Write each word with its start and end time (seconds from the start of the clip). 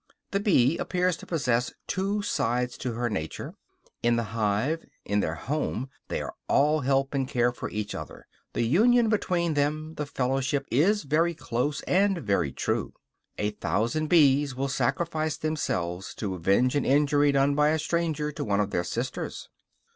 The 0.31 0.39
bee 0.39 0.79
appears 0.79 1.15
to 1.17 1.27
possess 1.27 1.71
two 1.85 2.23
sides 2.23 2.75
to 2.79 2.93
her 2.93 3.07
nature; 3.07 3.53
in 4.01 4.15
the 4.15 4.23
hive, 4.33 4.83
in 5.05 5.19
their 5.19 5.35
home, 5.35 5.91
they 6.07 6.23
all 6.47 6.79
help 6.79 7.13
and 7.13 7.27
care 7.27 7.51
for 7.51 7.69
each 7.69 7.93
other; 7.93 8.25
the 8.53 8.63
union 8.63 9.09
between 9.09 9.53
them, 9.53 9.93
the 9.97 10.07
fellowship, 10.07 10.65
is 10.71 11.03
very 11.03 11.35
close 11.35 11.81
and 11.83 12.17
very 12.17 12.51
true. 12.51 12.93
A 13.37 13.51
thousand 13.51 14.07
bees 14.07 14.55
will 14.55 14.69
sacrifice 14.69 15.37
themselves 15.37 16.15
to 16.15 16.33
avenge 16.33 16.73
an 16.75 16.83
injury 16.83 17.31
done 17.31 17.53
by 17.53 17.69
a 17.69 17.77
stranger 17.77 18.31
to 18.31 18.43
one 18.43 18.59
of 18.59 18.71
their 18.71 18.83
sisters. 18.83 19.49